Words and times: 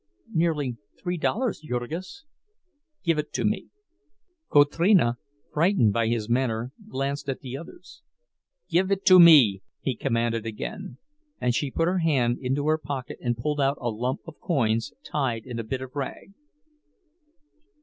"Nearly 0.33 0.77
three 0.99 1.17
dollars, 1.17 1.59
Jurgis." 1.59 2.23
"Give 3.03 3.19
it 3.19 3.31
to 3.33 3.45
me." 3.45 3.67
Kotrina, 4.49 5.17
frightened 5.53 5.93
by 5.93 6.07
his 6.07 6.27
manner, 6.27 6.71
glanced 6.89 7.29
at 7.29 7.41
the 7.41 7.55
others. 7.55 8.01
"Give 8.67 8.89
it 8.89 9.05
to 9.05 9.19
me!" 9.19 9.61
he 9.79 9.95
commanded 9.95 10.43
again, 10.47 10.97
and 11.39 11.53
she 11.53 11.69
put 11.69 11.87
her 11.87 11.99
hand 11.99 12.39
into 12.39 12.67
her 12.67 12.79
pocket 12.79 13.19
and 13.21 13.37
pulled 13.37 13.61
out 13.61 13.77
a 13.79 13.91
lump 13.91 14.21
of 14.25 14.39
coins 14.39 14.91
tied 15.03 15.45
in 15.45 15.59
a 15.59 15.63
bit 15.63 15.83
of 15.83 15.91
rag. 15.95 16.33